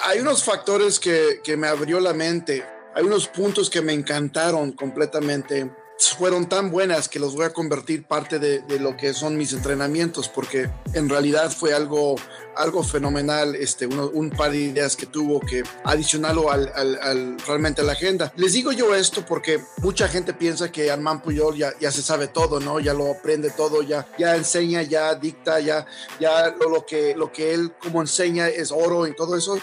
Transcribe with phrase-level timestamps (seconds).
[0.00, 4.72] Hay unos factores que, que me abrió la mente, hay unos puntos que me encantaron
[4.72, 9.52] completamente fueron tan buenas que los voy a convertir parte de, lo que son mis
[9.52, 12.16] entrenamientos, porque en realidad fue algo,
[12.54, 17.84] algo fenomenal, este, un par de ideas que tuvo que adicionarlo al, al, realmente a
[17.84, 18.32] la agenda.
[18.36, 22.28] Les digo yo esto porque mucha gente piensa que Armand Puyol ya, ya se sabe
[22.28, 22.78] todo, ¿no?
[22.80, 25.86] Ya lo aprende todo, ya, ya enseña, ya dicta, ya,
[26.20, 29.58] ya lo, lo, que, lo que él como enseña es oro y todo eso.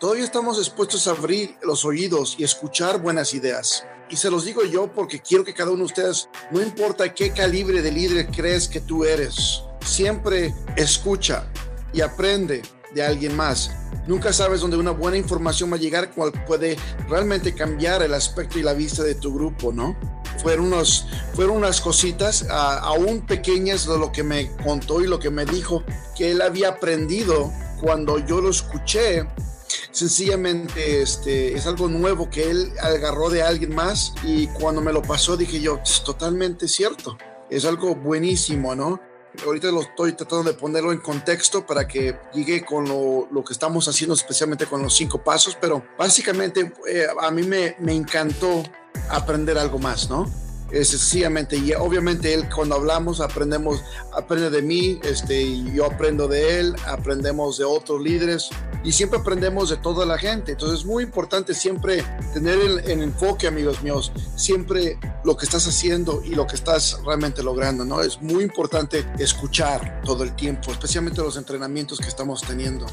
[0.00, 3.84] Todavía estamos dispuestos a abrir los oídos y escuchar buenas ideas.
[4.10, 7.30] Y se los digo yo porque quiero que cada uno de ustedes, no importa qué
[7.30, 11.46] calibre de líder crees que tú eres, siempre escucha
[11.92, 12.62] y aprende
[12.94, 13.70] de alguien más.
[14.06, 18.58] Nunca sabes dónde una buena información va a llegar, cual puede realmente cambiar el aspecto
[18.58, 19.94] y la vista de tu grupo, ¿no?
[20.42, 25.30] Fueron, unos, fueron unas cositas, aún pequeñas, de lo que me contó y lo que
[25.30, 25.82] me dijo,
[26.16, 29.26] que él había aprendido cuando yo lo escuché
[29.90, 35.02] sencillamente este, es algo nuevo que él agarró de alguien más y cuando me lo
[35.02, 37.18] pasó dije yo, es totalmente cierto,
[37.50, 39.00] es algo buenísimo, ¿no?
[39.44, 43.52] Ahorita lo estoy tratando de ponerlo en contexto para que llegue con lo, lo que
[43.52, 48.62] estamos haciendo, especialmente con los cinco pasos, pero básicamente eh, a mí me, me encantó
[49.10, 50.26] aprender algo más, ¿no?
[50.70, 56.76] Sencillamente y obviamente él cuando hablamos aprendemos aprende de mí este yo aprendo de él
[56.86, 58.50] aprendemos de otros líderes
[58.84, 60.52] y siempre aprendemos de toda la gente.
[60.52, 66.22] Entonces es muy importante siempre tener el, enfoque amigos míos siempre lo que estás haciendo
[66.24, 71.20] y lo que estás realmente logrando no es muy importante escuchar todo el tiempo especialmente
[71.22, 72.86] los entrenamientos que estamos teniendo